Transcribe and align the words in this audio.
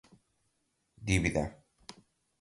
dívida 1.07 1.43